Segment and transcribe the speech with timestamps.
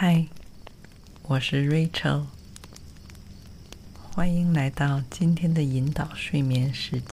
[0.00, 0.28] 嗨，
[1.24, 2.26] 我是 Rachel，
[4.00, 7.17] 欢迎来到今天的引导睡眠时间。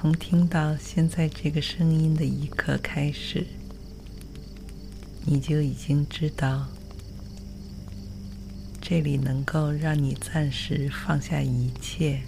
[0.00, 3.44] 从听到现在这个声音的一刻开始，
[5.24, 6.68] 你就已经知道，
[8.80, 12.20] 这里能够让你暂时放下一切，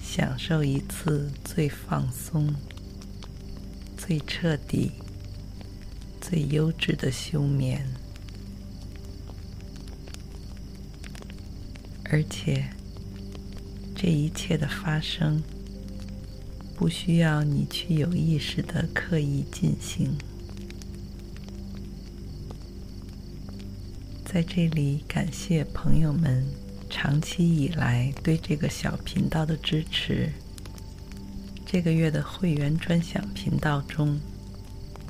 [0.00, 2.54] 享受一次最放松、
[3.96, 4.92] 最彻底。
[6.20, 7.84] 最优质的休眠，
[12.04, 12.68] 而且
[14.00, 15.42] 这一切的发生
[16.76, 20.16] 不需要你去有意识的刻意进行。
[24.24, 26.46] 在这里，感谢朋友们
[26.88, 30.30] 长期以来对这个小频道的支持。
[31.66, 34.20] 这个月的会员专享频道中。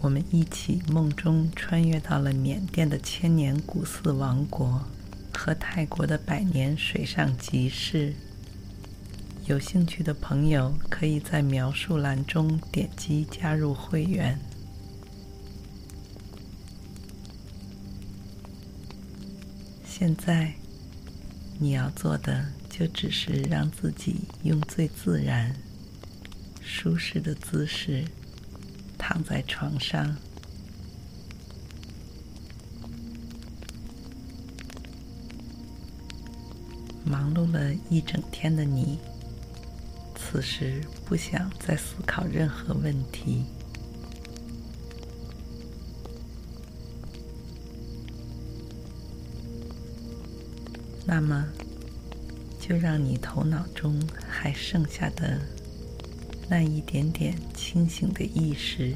[0.01, 4.83] 我们一起梦中穿越到了缅甸的千年古寺王国
[5.37, 8.15] 和泰国的百年水上集市。
[9.49, 14.39] 有兴趣的朋友可以在描述栏中点击加入会员。
[19.87, 20.53] 现在
[21.59, 25.57] 你要做的就只是让自己用最自然、
[26.61, 28.05] 舒适的姿势。
[28.99, 30.15] 躺在床上，
[37.07, 38.99] 忙碌了一整天的你，
[40.31, 43.47] 此时不想再思考任何问题，
[51.07, 51.47] 那么，
[52.61, 55.41] 就让你头脑中还剩下的。
[56.47, 58.95] 那一点点清醒的意识，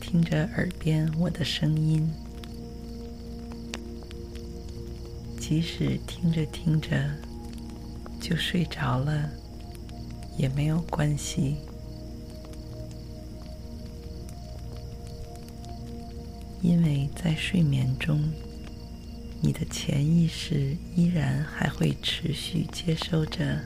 [0.00, 2.08] 听着耳边我的声音，
[5.40, 7.10] 即使听着听着
[8.20, 9.28] 就睡着了，
[10.36, 11.56] 也没有关系，
[16.60, 18.22] 因为在睡眠中，
[19.40, 23.60] 你的潜意识依然还会持续接收着。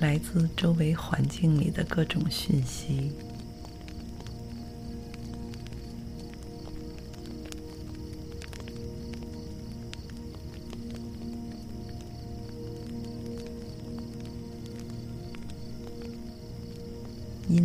[0.00, 3.10] 来自周围环境里的各种讯息，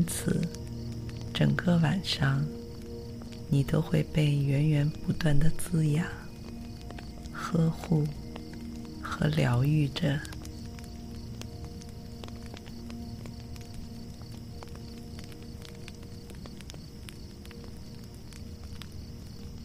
[0.06, 0.42] 此，
[1.34, 2.46] 整个晚上
[3.50, 6.06] 你都会被源源不断的滋养、
[7.32, 8.08] 呵护
[9.02, 10.20] 和疗愈着。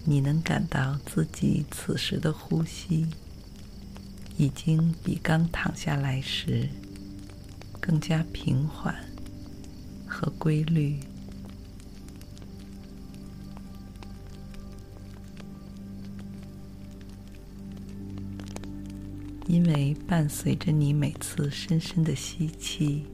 [0.05, 3.07] 你能感到自己此时的呼吸
[4.39, 6.67] 已经比刚躺下来时
[7.79, 8.95] 更加平缓
[10.09, 10.99] 和规律，
[19.47, 23.05] 因为伴随着你每次深深的吸气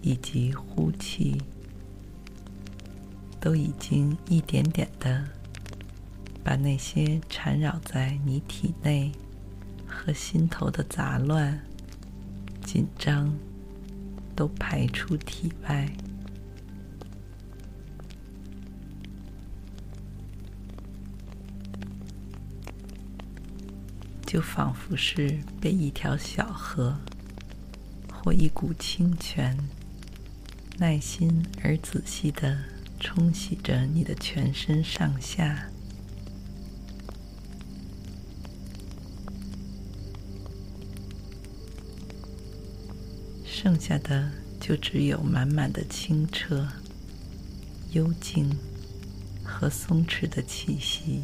[0.00, 1.40] 以及呼气，
[3.38, 5.24] 都已经一点点的。
[6.44, 9.12] 把那些缠绕在你体内
[9.86, 11.62] 和心头的杂乱、
[12.64, 13.32] 紧张
[14.42, 15.88] 都排出体外，
[24.26, 26.98] 就仿佛是被一条小河
[28.12, 29.56] 或一股清泉
[30.76, 32.64] 耐心而仔细地
[32.98, 35.71] 冲洗着你的全身上下。
[43.62, 44.28] 剩下的
[44.58, 46.66] 就只有满满的清澈
[47.92, 48.50] 幽静
[49.44, 51.22] 和松弛的气息。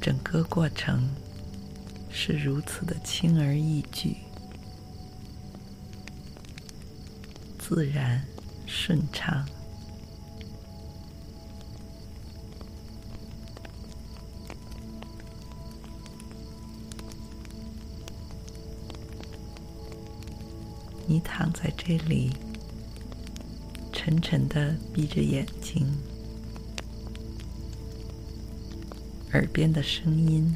[0.00, 1.08] 整个过程
[2.10, 4.23] 是如此的轻而易举。
[7.66, 8.22] 自然
[8.66, 9.42] 顺畅。
[21.06, 22.30] 你躺在这里，
[23.94, 25.86] 沉沉的闭着眼睛，
[29.32, 30.54] 耳边的声音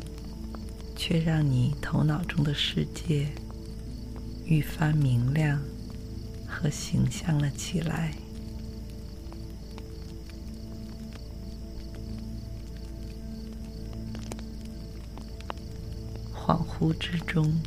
[0.94, 3.28] 却让你头脑中的世界
[4.44, 5.58] 愈发明亮
[6.49, 8.15] 和形象了起来。
[16.35, 17.61] 恍惚之中，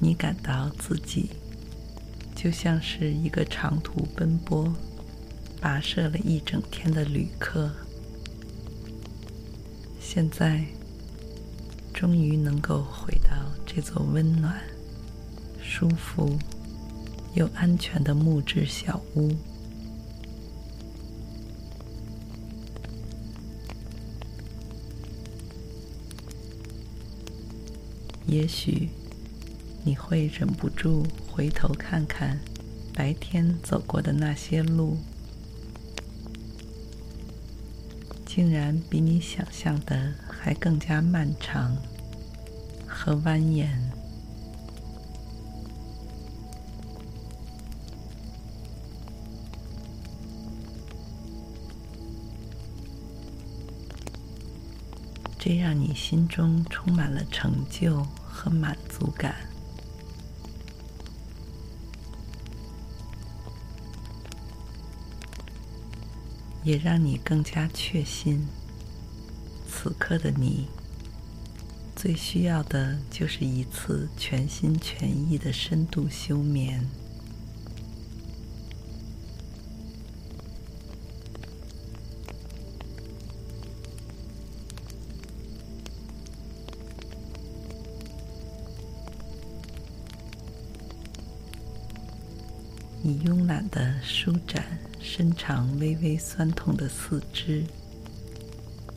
[0.00, 1.30] 你感到自己。
[2.34, 4.72] 就像是一个长途奔波、
[5.60, 7.72] 跋涉了一整天的旅客，
[9.98, 10.64] 现在
[11.92, 13.30] 终于能够回到
[13.64, 14.62] 这座温暖、
[15.60, 16.38] 舒服
[17.36, 19.30] 又安全的木质小屋。
[28.26, 28.88] 也许
[29.84, 31.06] 你会忍不住。
[31.36, 32.40] 回头看看
[32.94, 34.96] 白天走过的那些路，
[38.24, 41.76] 竟然比你想象的还更加漫长
[42.86, 43.85] 和蜿蜒。
[55.46, 59.36] 这让你心中充满了成就和满足感。
[66.64, 68.44] 也让你更加确信，
[69.70, 70.66] 此刻的你
[71.94, 76.84] 最需要的就是一次全心全意的深度休眠。
[93.06, 94.66] 你慵懒的舒展。
[94.98, 97.64] 伸长微微酸痛的四肢、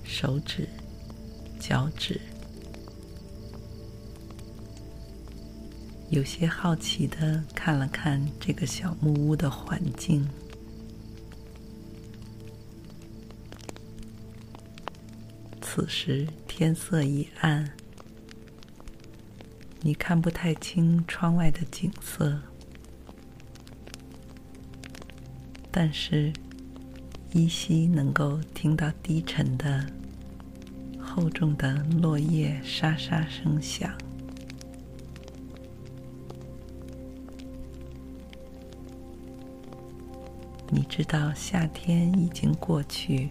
[0.03, 0.67] 手指、
[1.59, 2.19] 脚趾，
[6.09, 10.27] 有些好奇的看了看这个小木屋的环境。
[15.61, 17.71] 此时天色已暗，
[19.81, 22.41] 你看不太清窗外的景色。
[25.71, 26.33] 但是，
[27.31, 29.85] 依稀能够听到低沉的、
[30.99, 33.95] 厚重的落叶沙沙声响。
[40.71, 43.29] 你知道夏天已经过去，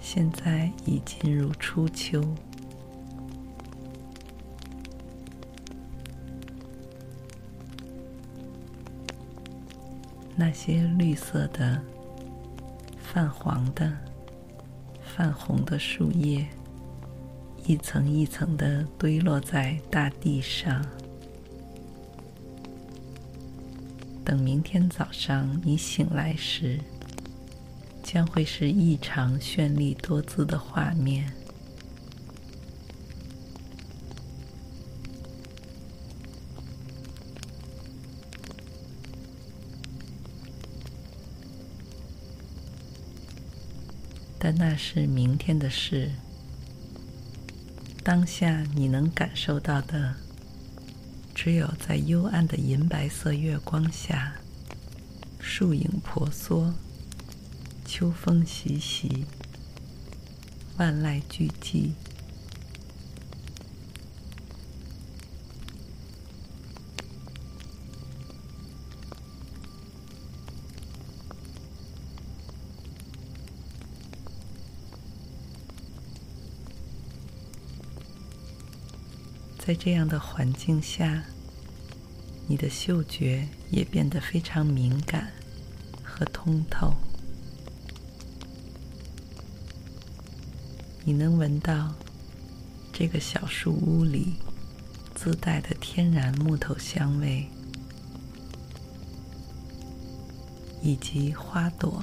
[0.00, 2.22] 现在已进入初秋。
[10.40, 11.82] 那些绿色的、
[12.96, 13.92] 泛黄的、
[15.02, 16.46] 泛红的树叶，
[17.66, 20.80] 一层一层的堆落在大地上。
[24.24, 26.78] 等明天早上你醒来时，
[28.04, 31.28] 将会是异常绚丽多姿的画面。
[44.48, 46.10] 但那是明天的事。
[48.02, 50.14] 当下你能感受到的，
[51.34, 54.36] 只有在幽暗的银白色月光下，
[55.38, 56.72] 树影婆娑，
[57.84, 59.26] 秋风习习，
[60.78, 61.90] 万籁俱寂。
[79.68, 81.22] 在这样的环境下，
[82.46, 85.30] 你的嗅觉也变得非常敏感
[86.02, 86.94] 和通透。
[91.04, 91.94] 你能闻到
[92.94, 94.36] 这个小树屋里
[95.14, 97.46] 自带的天然木头香味，
[100.80, 102.02] 以及花朵、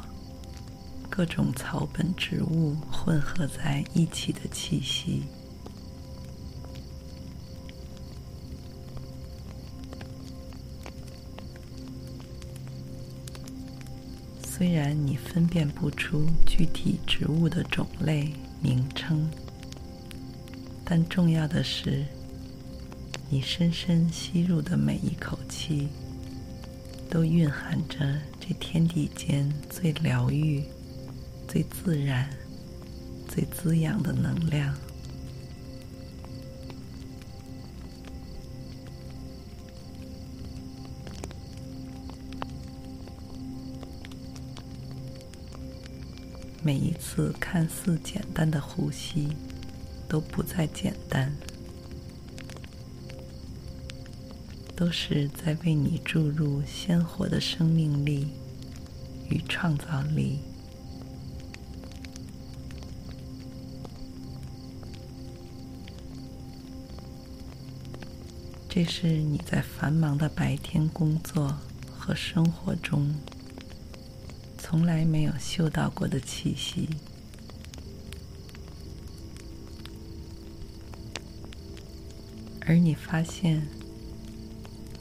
[1.09, 5.23] 各种草本植物混合在一起的气息。
[14.57, 18.31] 虽然你分辨不出具体植物的种类
[18.61, 19.29] 名称，
[20.85, 22.05] 但重要的是，
[23.29, 25.89] 你深深吸入的每一口气，
[27.09, 30.63] 都蕴含着这天地间最疗愈、
[31.49, 32.29] 最自然、
[33.27, 34.73] 最滋养的能量。
[46.65, 49.27] 每一次看似简单的呼吸，
[50.09, 51.31] 都不再简单，
[54.75, 58.29] 都是在为你注入鲜活的生命力
[59.29, 60.39] 与创造力。
[68.67, 71.55] 这是你在繁忙的白天工作
[71.95, 73.13] 和生活中。
[74.67, 76.89] 从来没有嗅到过的气息，
[82.61, 83.61] 而你发现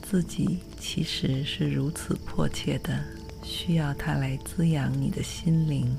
[0.02, 3.02] 自己其实是如此迫切的
[3.42, 5.96] 需要它来滋养你的心灵，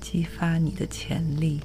[0.00, 1.60] 激发你的潜力。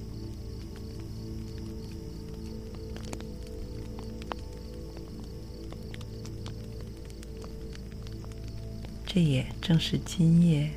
[9.13, 10.72] 这也正是今夜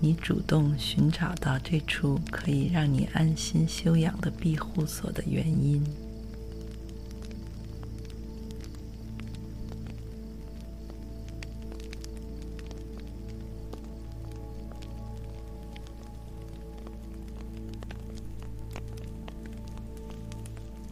[0.00, 5.84] 你主动寻找到这处可以让你安心休养的庇护所的原因。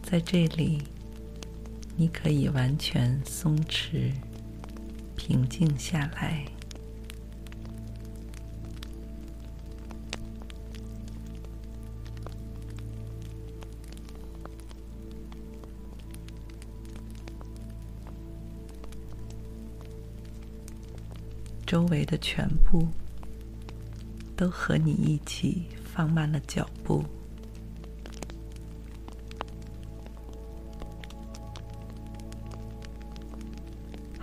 [0.03, 0.83] 在这里，
[1.97, 4.11] 你可以完全松弛。
[5.31, 6.45] 平静下来，
[21.65, 22.85] 周围的全部
[24.35, 27.05] 都和你一起放慢了脚步。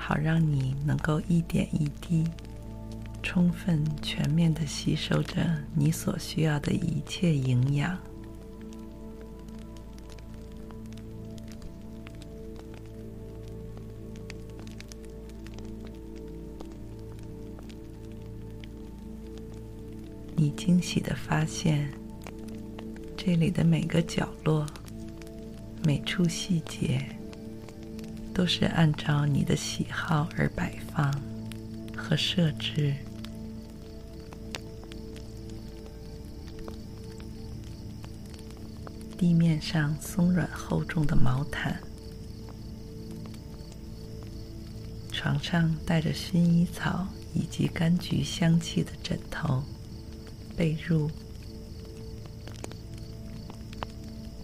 [0.08, 2.24] 好，让你能够一点一滴、
[3.22, 7.94] 充分、全面的吸收着你所需要的一切营养。
[20.34, 21.86] 你惊喜的发现，
[23.14, 24.64] 这里的每个角落、
[25.84, 27.17] 每处细节。
[28.38, 31.12] 都是按照你的喜好而摆放
[31.96, 32.94] 和设置。
[39.18, 41.80] 地面上松软厚重的毛毯，
[45.10, 49.64] 床上带着薰衣草以及柑橘香气的枕头、
[50.56, 51.10] 被褥，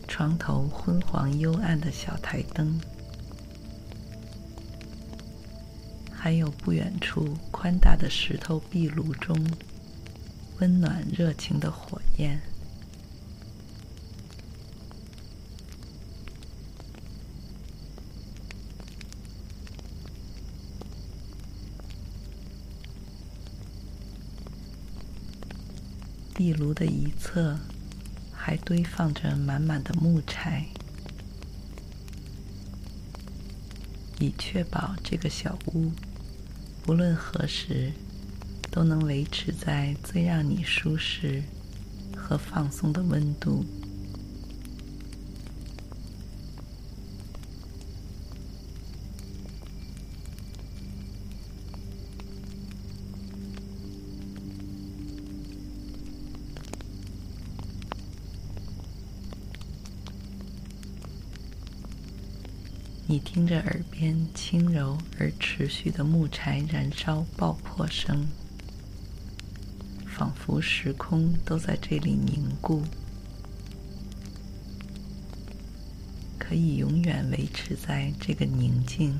[0.09, 2.81] 床头昏黄幽暗的小台灯。
[6.25, 9.37] 还有不远处宽大的石头壁炉中，
[10.59, 12.41] 温暖热情的火焰。
[26.35, 27.59] 壁炉的一侧
[28.33, 30.65] 还堆放着满满的木柴。
[34.19, 35.93] 以确保这个小屋。
[36.87, 37.91] 无论何时，
[38.71, 41.43] 都能维持在最让你舒适
[42.15, 43.65] 和放松的温度。
[63.15, 68.27] 你听着耳边轻柔而持续的木柴燃烧爆破声，
[70.05, 72.83] 仿佛时空都在这里凝固，
[76.41, 79.17] 可以永远维持在这个宁静、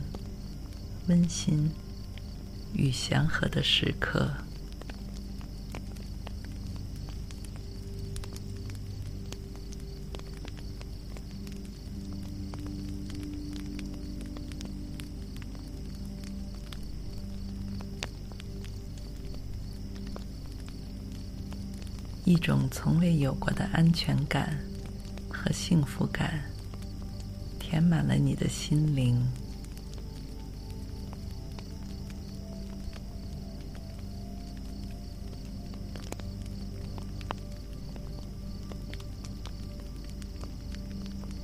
[1.07, 1.71] 温馨、
[2.73, 4.29] 与祥和的时刻。
[22.35, 24.59] 一种从未有过的安全感
[25.31, 26.43] 和幸福感，
[27.61, 29.25] 填满了你的心灵。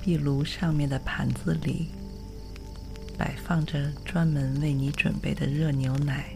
[0.03, 1.87] 壁炉上面的盘子里，
[3.17, 6.35] 摆放着专门为你准备的热牛奶、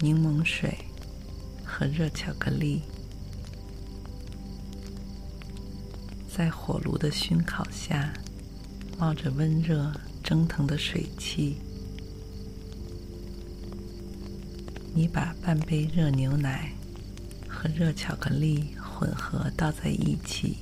[0.00, 0.76] 柠檬水
[1.64, 2.82] 和热巧克力。
[6.36, 8.12] 在火炉的熏烤下，
[8.98, 9.90] 冒着温热
[10.22, 11.56] 蒸腾的水汽。
[14.94, 16.72] 你把半杯热牛奶
[17.48, 20.58] 和热巧克力混合倒在一起，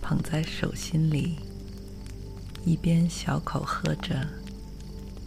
[0.00, 1.36] 捧在手心里，
[2.64, 4.26] 一边小口喝着，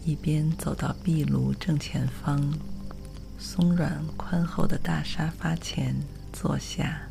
[0.03, 2.51] 一边走到壁炉正前方
[3.38, 5.95] 松软宽厚的大沙发前。
[6.38, 7.01] 坐下，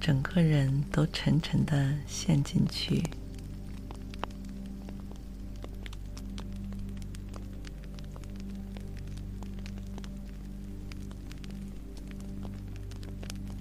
[0.00, 3.02] 整个人都沉沉的陷进去，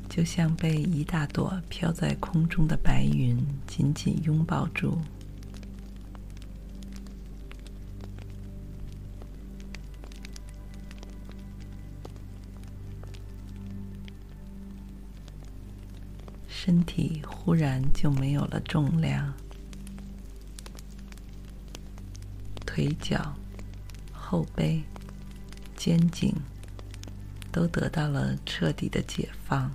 [0.09, 3.37] 就像被一大朵飘在空中的白云
[3.67, 4.97] 紧紧拥抱住。
[16.63, 19.33] 身体忽然就没有了重量，
[22.67, 23.33] 腿脚、
[24.11, 24.83] 后背、
[25.75, 26.35] 肩颈
[27.51, 29.71] 都得到了彻底的解放，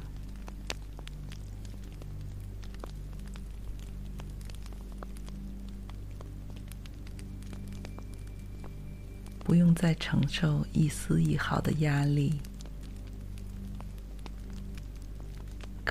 [9.40, 12.40] 不用再承受一丝一毫的压力。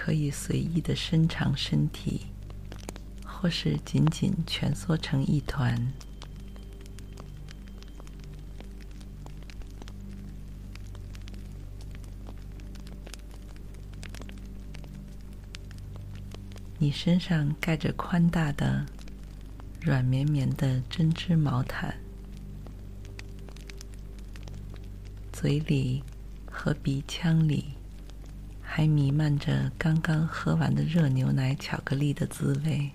[0.06, 2.28] 可以随意的伸长身体，
[3.26, 5.76] 或是紧紧蜷缩成一团。
[16.78, 18.86] 你身上盖着宽大的、
[19.82, 21.96] 软绵绵的针织毛毯，
[25.34, 26.04] 嘴里
[26.46, 27.75] 和鼻腔里。
[28.78, 32.92] 还弥漫着刚刚喝完的热牛奶、巧克力的滋味，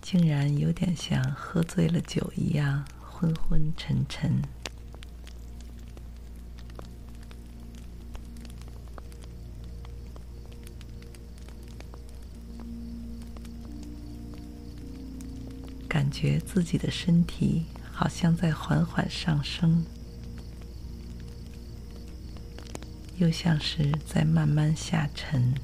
[0.00, 4.40] 竟然有点像喝醉了酒一样昏昏沉沉。
[15.88, 19.84] 感觉自己的身体好像在缓缓上升。
[23.18, 25.54] 又像是在慢慢下沉。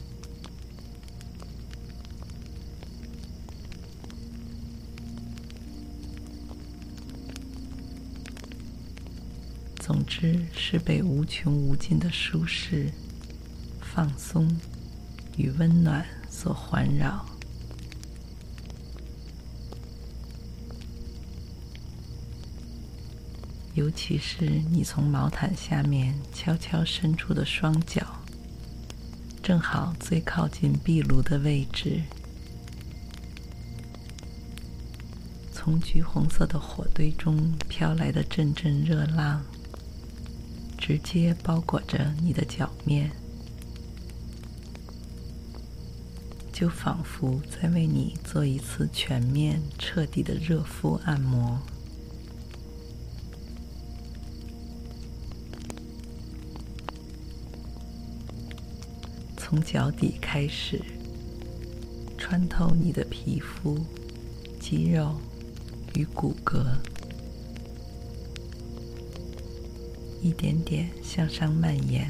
[9.78, 12.92] 总之，是被无穷无尽的舒适、
[13.80, 14.48] 放松
[15.36, 17.26] 与温暖所环绕。
[23.80, 28.06] 尤其是你从毛毯下面悄悄伸出的双脚，
[29.42, 32.02] 正好最靠近壁炉的位置。
[35.50, 39.42] 从橘红色的火堆中飘来的阵阵热浪，
[40.76, 43.10] 直接包裹着你的脚面，
[46.52, 51.58] 就仿佛在为你做一次全面、彻底的热敷按摩。
[59.50, 60.80] 从脚底开始，
[62.16, 63.84] 穿透你的皮肤、
[64.60, 65.16] 肌肉
[65.96, 66.64] 与骨骼，
[70.22, 72.08] 一点点向上蔓延，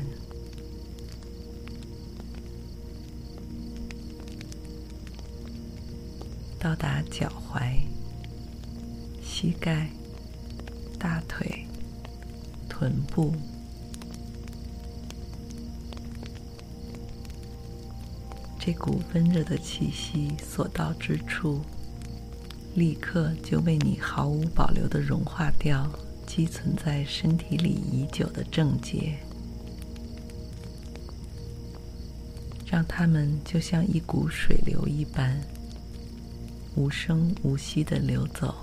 [6.59, 7.81] 到达脚踝、
[9.24, 9.88] 膝盖、
[10.98, 11.64] 大腿、
[12.68, 13.33] 臀部。
[18.62, 21.62] 这股温热的气息所到之处，
[22.75, 25.90] 立刻就为你毫无保留的融化掉
[26.27, 29.16] 积存在身体里已久的症结，
[32.66, 35.40] 让它们就像一股水流一般，
[36.77, 38.55] 无声无息的流走。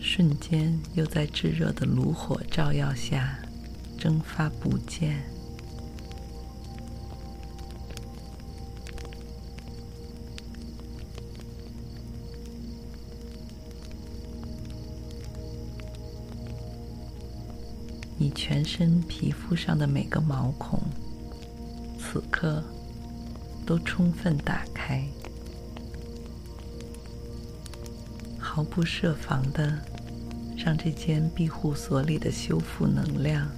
[0.00, 3.38] 瞬间又在炙热的炉火照耀下
[4.02, 5.22] 蒸发不见。
[18.18, 20.80] 你全身皮肤上的每个毛孔，
[21.96, 22.60] 此刻
[23.64, 25.06] 都充分打开，
[28.36, 29.78] 毫不设防的。
[30.56, 33.48] 让这间庇护所里的修复能量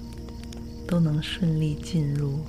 [0.87, 2.40] 都能顺利进入，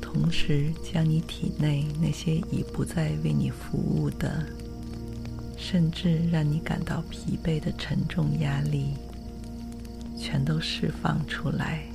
[0.00, 4.44] 同时将你体内那些已不再为你服务的，
[5.56, 8.94] 甚至让你感到疲惫的沉重压力，
[10.18, 11.89] 全都释放出来。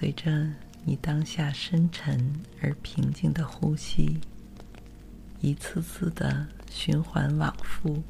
[0.00, 0.46] 随着
[0.82, 2.32] 你当下深沉
[2.62, 4.18] 而平静的呼吸，
[5.42, 8.02] 一次次的循环往复，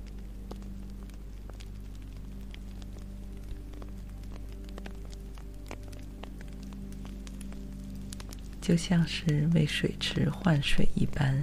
[8.61, 11.43] 就像是为水池换水一般。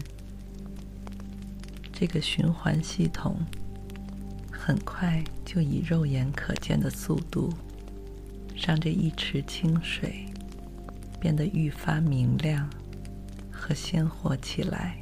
[1.91, 3.37] 这个循环系统
[4.49, 7.53] 很快就以肉眼可见的速度。
[8.59, 10.25] 让这一池清水
[11.27, 12.69] 变得愈发明亮
[13.51, 14.97] 和鲜活起来。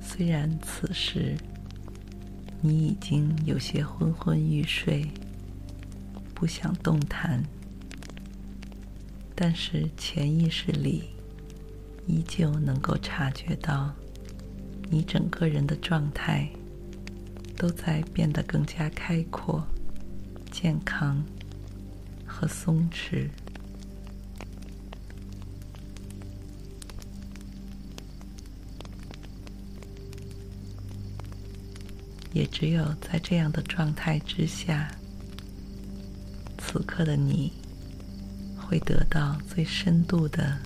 [0.00, 1.36] 虽然此时
[2.60, 5.06] 你已经有些昏昏欲睡，
[6.34, 7.40] 不想动弹。
[9.36, 11.04] 但是潜意识里
[12.08, 13.94] 依旧能够察觉到，
[14.88, 16.48] 你整个人的状态
[17.54, 19.62] 都在变得更加开阔、
[20.50, 21.22] 健康
[22.26, 23.28] 和松弛。
[32.32, 34.90] 也只有在这样的状态之下，
[36.56, 37.52] 此刻的你。
[38.70, 40.58] 会得到最深度的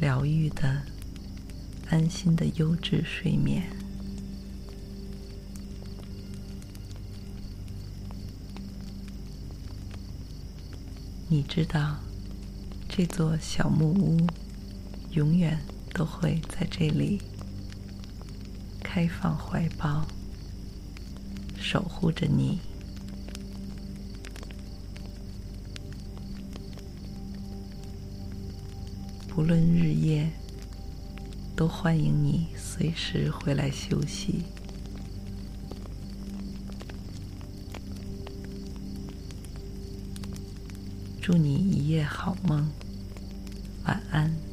[0.00, 0.82] 疗愈的
[1.90, 3.64] 安心的优质睡眠。
[11.28, 11.98] 你知道，
[12.88, 14.26] 这座小木屋
[15.12, 15.60] 永远
[15.92, 17.20] 都会在这里
[18.82, 20.06] 开放怀抱，
[21.56, 22.58] 守护着你。
[29.40, 30.28] 无论日夜，
[31.56, 34.42] 都欢迎你随时回来休息。
[41.22, 42.68] 祝你一夜好梦，
[43.86, 44.49] 晚安。